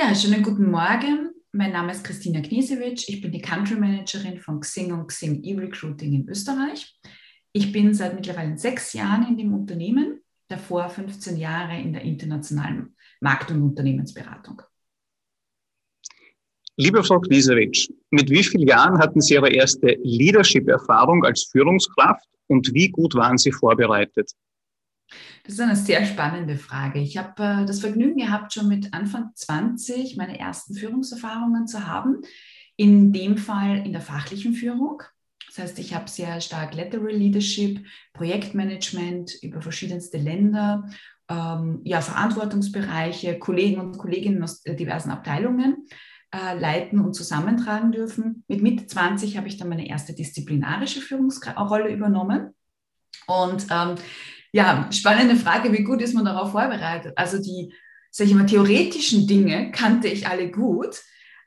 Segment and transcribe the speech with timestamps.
[0.00, 1.30] Ja, schönen guten Morgen.
[1.50, 3.08] Mein Name ist Christina Kniesewitsch.
[3.08, 6.96] Ich bin die Country Managerin von Xing und Xing E-Recruiting in Österreich.
[7.52, 12.94] Ich bin seit mittlerweile sechs Jahren in dem Unternehmen, davor 15 Jahre in der internationalen
[13.20, 14.62] Markt- und Unternehmensberatung.
[16.76, 22.72] Liebe Frau Kniesewitsch, mit wie vielen Jahren hatten Sie Ihre erste Leadership-Erfahrung als Führungskraft und
[22.72, 24.30] wie gut waren Sie vorbereitet?
[25.44, 27.00] Das ist eine sehr spannende Frage.
[27.00, 32.22] Ich habe äh, das Vergnügen gehabt, schon mit Anfang 20 meine ersten Führungserfahrungen zu haben.
[32.76, 35.02] In dem Fall in der fachlichen Führung.
[35.48, 40.88] Das heißt, ich habe sehr stark Lateral Leadership, Projektmanagement über verschiedenste Länder,
[41.28, 45.88] ähm, ja, Verantwortungsbereiche, Kollegen und Kolleginnen aus diversen Abteilungen
[46.34, 48.44] äh, leiten und zusammentragen dürfen.
[48.48, 52.54] Mit Mitte 20 habe ich dann meine erste disziplinarische Führungsrolle übernommen.
[53.26, 53.96] Und ähm,
[54.52, 57.12] ja, spannende Frage, wie gut ist man darauf vorbereitet?
[57.16, 57.72] Also die,
[58.10, 61.00] sag ich mal, theoretischen Dinge kannte ich alle gut.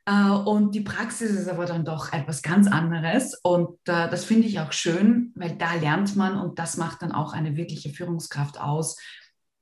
[0.05, 3.39] Äh, und die Praxis ist aber dann doch etwas ganz anderes.
[3.43, 7.11] Und äh, das finde ich auch schön, weil da lernt man und das macht dann
[7.11, 8.97] auch eine wirkliche Führungskraft aus,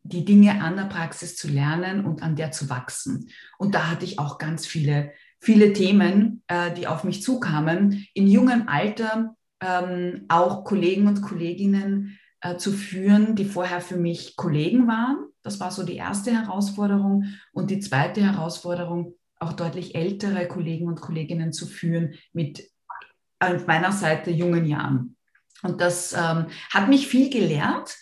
[0.04, 3.30] die Dinge an der Praxis zu lernen und an der zu wachsen.
[3.58, 8.06] Und da hatte ich auch ganz viele, viele Themen, äh, die auf mich zukamen.
[8.14, 14.36] In jungem Alter ähm, auch Kollegen und Kolleginnen äh, zu führen, die vorher für mich
[14.36, 15.18] Kollegen waren.
[15.44, 17.26] Das war so die erste Herausforderung.
[17.52, 22.64] Und die zweite Herausforderung, auch deutlich ältere Kollegen und Kolleginnen zu führen mit
[23.40, 25.16] auf meiner Seite jungen Jahren.
[25.64, 27.98] Und das ähm, hat mich viel gelehrt.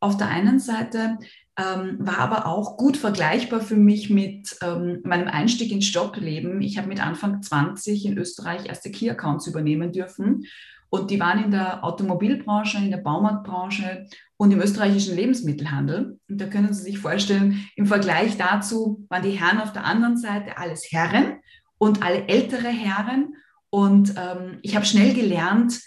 [0.00, 1.18] Auf der einen Seite
[1.58, 6.60] ähm, war aber auch gut vergleichbar für mich mit ähm, meinem Einstieg ins Jobbleben.
[6.62, 10.44] Ich habe mit Anfang 20 in Österreich erste Key-Accounts übernehmen dürfen
[10.92, 16.20] und die waren in der Automobilbranche, in der Baumarktbranche und im österreichischen Lebensmittelhandel.
[16.28, 20.18] Und da können Sie sich vorstellen, im Vergleich dazu waren die Herren auf der anderen
[20.18, 21.40] Seite alles Herren
[21.78, 23.36] und alle ältere Herren.
[23.70, 25.80] Und ähm, ich habe schnell gelernt,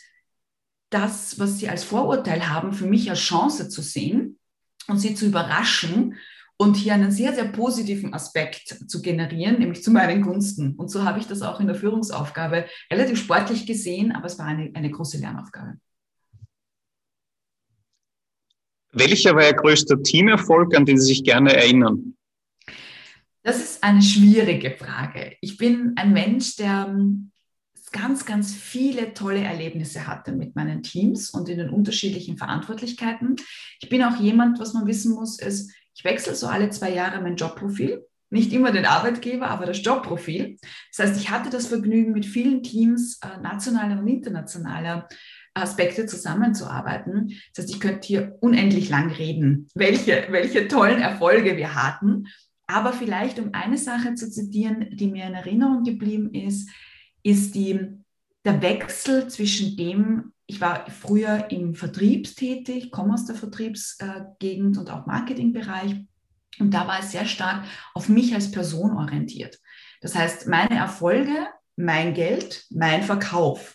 [0.89, 4.39] das, was sie als Vorurteil haben, für mich als Chance zu sehen
[4.87, 6.15] und sie zu überraschen
[6.57, 10.75] und hier einen sehr, sehr positiven Aspekt zu generieren, nämlich zu meinen Gunsten.
[10.75, 14.45] Und so habe ich das auch in der Führungsaufgabe relativ sportlich gesehen, aber es war
[14.45, 15.77] eine, eine große Lernaufgabe.
[18.93, 22.15] Welcher war Ihr größter Teamerfolg, an den Sie sich gerne erinnern?
[23.43, 25.35] Das ist eine schwierige Frage.
[25.41, 27.31] Ich bin ein Mensch, der ähm,
[27.91, 33.35] ganz, ganz viele tolle Erlebnisse hatte mit meinen Teams und in den unterschiedlichen Verantwortlichkeiten.
[33.81, 37.21] Ich bin auch jemand, was man wissen muss, ist, ich wechsle so alle zwei Jahre
[37.21, 38.05] mein Jobprofil.
[38.29, 40.57] Nicht immer den Arbeitgeber, aber das Jobprofil.
[40.95, 45.07] Das heißt, ich hatte das Vergnügen, mit vielen Teams äh, nationaler und internationaler
[45.53, 47.29] Aspekte zusammenzuarbeiten.
[47.53, 52.25] Das heißt, ich könnte hier unendlich lang reden, welche, welche tollen Erfolge wir hatten.
[52.67, 56.69] Aber vielleicht, um eine Sache zu zitieren, die mir in Erinnerung geblieben ist,
[57.23, 57.79] ist die,
[58.45, 64.89] der Wechsel zwischen dem, ich war früher im Vertrieb tätig, komme aus der Vertriebsgegend und
[64.91, 65.95] auch Marketingbereich.
[66.59, 69.59] Und da war es sehr stark auf mich als Person orientiert.
[70.01, 73.74] Das heißt, meine Erfolge, mein Geld, mein Verkauf.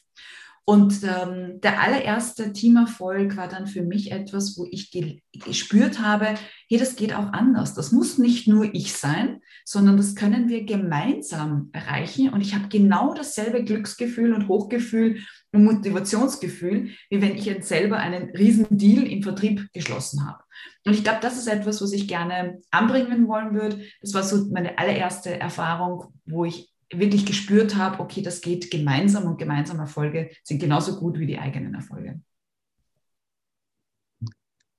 [0.71, 4.93] Und ähm, der allererste Teamerfolg war dann für mich etwas, wo ich
[5.33, 6.27] gespürt habe,
[6.69, 7.75] hey, das geht auch anders.
[7.75, 12.29] Das muss nicht nur ich sein, sondern das können wir gemeinsam erreichen.
[12.29, 15.19] Und ich habe genau dasselbe Glücksgefühl und Hochgefühl
[15.51, 20.39] und Motivationsgefühl, wie wenn ich jetzt selber einen riesen Deal im Vertrieb geschlossen habe.
[20.87, 23.85] Und ich glaube, das ist etwas, was ich gerne anbringen wollen würde.
[24.03, 29.25] Das war so meine allererste Erfahrung, wo ich wirklich gespürt habe, okay, das geht gemeinsam
[29.25, 32.21] und gemeinsame Erfolge sind genauso gut wie die eigenen Erfolge.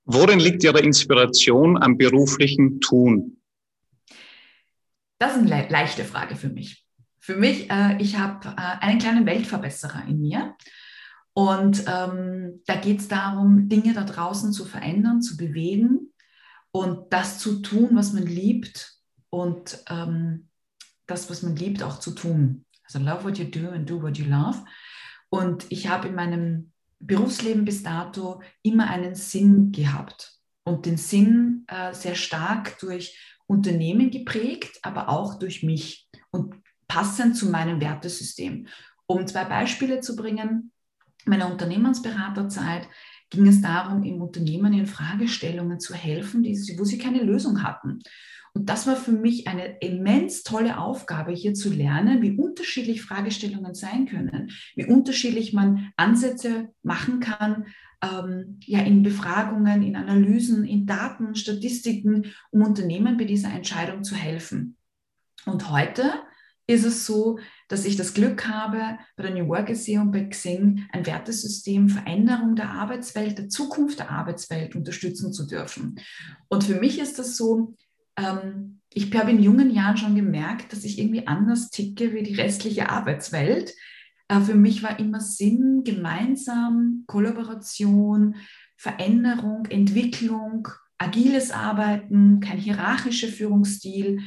[0.04, 3.38] Worin liegt Ihre Inspiration am beruflichen Tun?
[5.20, 6.86] Das ist eine le leichte Frage für mich.
[7.20, 10.56] Für mich, äh, ich habe äh, einen kleinen Weltverbesserer in mir.
[11.34, 16.12] Und ähm, da geht es darum, Dinge da draußen zu verändern, zu bewegen
[16.72, 18.98] und das zu tun, was man liebt
[19.30, 20.50] und ähm,
[21.12, 22.66] das, was man liebt, auch zu tun.
[22.84, 24.64] Also love what you do and do what you love.
[25.30, 31.66] Und ich habe in meinem Berufsleben bis dato immer einen Sinn gehabt und den Sinn
[31.68, 33.18] äh, sehr stark durch
[33.48, 36.56] Unternehmen geprägt, aber auch durch mich und
[36.88, 38.68] passend zu meinem Wertesystem.
[39.06, 40.72] Um zwei Beispiele zu bringen,
[41.26, 42.88] meiner Unternehmensberaterzeit
[43.30, 48.00] ging es darum, im Unternehmen in Fragestellungen zu helfen, die, wo sie keine Lösung hatten.
[48.54, 53.74] Und das war für mich eine immens tolle Aufgabe, hier zu lernen, wie unterschiedlich Fragestellungen
[53.74, 57.68] sein können, wie unterschiedlich man Ansätze machen kann,
[58.04, 64.16] ähm, ja, in Befragungen, in Analysen, in Daten, Statistiken, um Unternehmen bei dieser Entscheidung zu
[64.16, 64.76] helfen.
[65.46, 66.12] Und heute
[66.68, 70.26] ist es so, dass ich das Glück habe, bei der New Work SE und bei
[70.26, 76.00] Xing ein Wertesystem Veränderung der Arbeitswelt, der Zukunft der Arbeitswelt unterstützen zu dürfen.
[76.50, 77.76] Und für mich ist das so,
[78.18, 82.36] ähm, ich habe in jungen Jahren schon gemerkt, dass ich irgendwie anders ticke wie die
[82.36, 83.74] restliche Arbeitswelt.
[84.28, 88.36] Äh, für mich war immer Sinn, gemeinsam, Kollaboration,
[88.78, 90.68] Veränderung, Entwicklung,
[90.98, 94.20] agiles Arbeiten, kein hierarchischer Führungsstil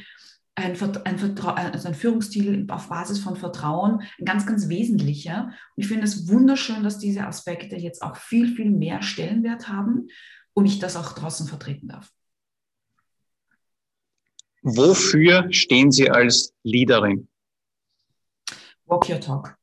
[0.55, 5.47] ein, ein, also ein Führungsstil auf Basis von Vertrauen ein ganz, ganz wesentlicher.
[5.75, 10.07] Und ich finde es wunderschön, dass diese Aspekte jetzt auch viel, viel mehr Stellenwert haben
[10.53, 12.09] und ich das auch draußen vertreten darf.
[14.67, 17.27] Wofür stehen Sie als Leaderin?
[18.85, 19.55] Walk your talk.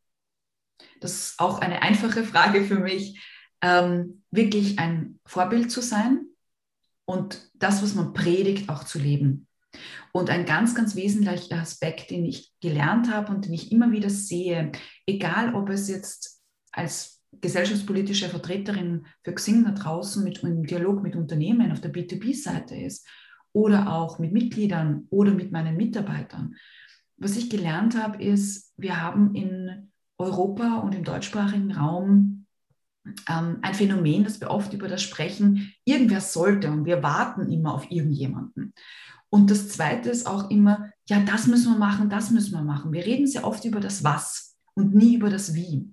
[1.01, 3.21] Das ist auch eine einfache Frage für mich.
[3.61, 6.27] Ähm, wirklich ein Vorbild zu sein
[7.05, 9.49] und das, was man predigt, auch zu leben.
[10.13, 14.11] Und ein ganz, ganz wesentlicher Aspekt, den ich gelernt habe und den ich immer wieder
[14.11, 14.71] sehe,
[15.05, 16.41] egal ob es jetzt
[16.71, 22.77] als gesellschaftspolitische Vertreterin für Xing da draußen mit im Dialog mit Unternehmen auf der B2B-Seite
[22.77, 23.05] ist
[23.53, 26.55] oder auch mit Mitgliedern oder mit meinen Mitarbeitern.
[27.17, 32.47] Was ich gelernt habe, ist, wir haben in Europa und im deutschsprachigen Raum
[33.29, 37.75] ähm, ein Phänomen, dass wir oft über das sprechen, irgendwer sollte und wir warten immer
[37.75, 38.75] auf irgendjemanden.
[39.29, 42.93] Und das Zweite ist auch immer, ja, das müssen wir machen, das müssen wir machen.
[42.93, 45.89] Wir reden sehr oft über das Was und nie über das Wie.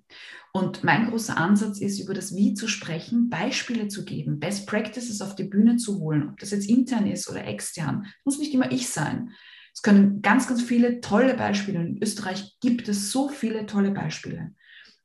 [0.52, 5.20] Und mein großer Ansatz ist, über das Wie zu sprechen, Beispiele zu geben, Best Practices
[5.22, 8.06] auf die Bühne zu holen, ob das jetzt intern ist oder extern.
[8.24, 9.30] Muss nicht immer ich sein.
[9.72, 11.80] Es können ganz, ganz viele tolle Beispiele.
[11.80, 14.52] In Österreich gibt es so viele tolle Beispiele.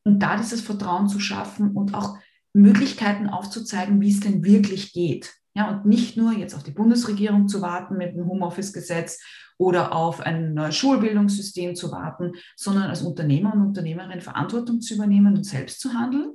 [0.03, 2.17] Und da dieses Vertrauen zu schaffen und auch
[2.53, 5.33] Möglichkeiten aufzuzeigen, wie es denn wirklich geht.
[5.55, 9.21] Ja, und nicht nur jetzt auf die Bundesregierung zu warten mit dem Homeoffice-Gesetz
[9.57, 15.45] oder auf ein Schulbildungssystem zu warten, sondern als Unternehmer und Unternehmerin Verantwortung zu übernehmen und
[15.45, 16.33] selbst zu handeln.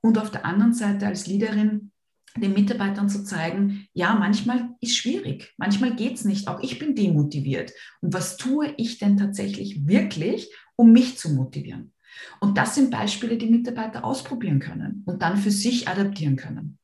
[0.00, 1.90] Und auf der anderen Seite als Leaderin
[2.36, 6.94] den Mitarbeitern zu zeigen, ja, manchmal ist schwierig, manchmal geht es nicht, auch ich bin
[6.94, 7.72] demotiviert.
[8.00, 11.92] Und was tue ich denn tatsächlich wirklich, um mich zu motivieren?
[12.40, 16.78] Und das sind Beispiele, die Mitarbeiter ausprobieren können und dann für sich adaptieren können.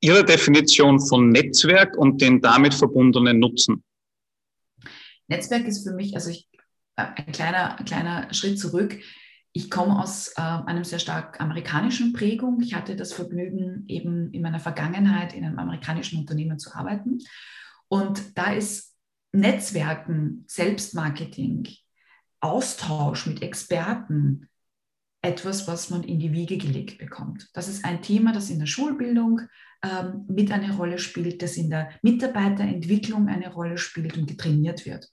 [0.00, 3.82] Ihre Definition von Netzwerk und den damit verbundenen Nutzen?
[5.26, 6.48] Netzwerk ist für mich, also ich,
[6.96, 8.98] äh, ein kleiner, kleiner Schritt zurück.
[9.52, 12.60] Ich komme aus äh, einem sehr stark amerikanischen Prägung.
[12.62, 17.18] Ich hatte das Vergnügen, eben in meiner Vergangenheit in einem amerikanischen Unternehmen zu arbeiten.
[17.88, 18.94] Und da ist
[19.32, 21.68] Netzwerken, Selbstmarketing,
[22.40, 24.48] Austausch mit Experten,
[25.22, 27.48] etwas, was man in die Wiege gelegt bekommt.
[27.52, 29.40] Das ist ein Thema, das in der Schulbildung
[29.82, 35.08] ähm, mit eine Rolle spielt, das in der Mitarbeiterentwicklung eine Rolle spielt und getrainiert wird.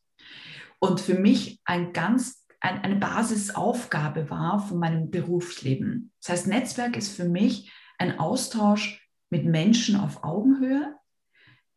[0.80, 6.12] Und für mich ein ganz, ein, eine Basisaufgabe war von meinem Berufsleben.
[6.22, 10.96] Das heißt, Netzwerk ist für mich ein Austausch mit Menschen auf Augenhöhe,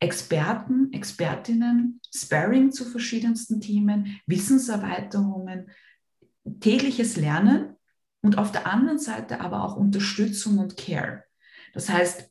[0.00, 5.70] Experten, Expertinnen, Sparring zu verschiedensten Themen, Wissenserweiterungen,
[6.60, 7.76] tägliches Lernen
[8.22, 11.24] und auf der anderen Seite aber auch Unterstützung und Care.
[11.74, 12.27] Das heißt,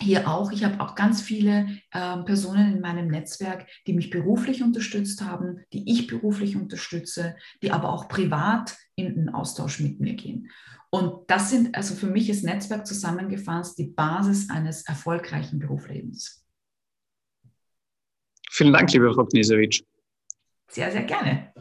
[0.00, 4.62] hier auch, ich habe auch ganz viele äh, Personen in meinem Netzwerk, die mich beruflich
[4.62, 10.14] unterstützt haben, die ich beruflich unterstütze, die aber auch privat in den Austausch mit mir
[10.14, 10.50] gehen.
[10.90, 16.44] Und das sind, also für mich ist Netzwerk zusammengefasst die Basis eines erfolgreichen Berufslebens.
[18.50, 19.84] Vielen Dank, liebe Frau Knesewitsch.
[20.68, 21.52] Sehr, sehr gerne.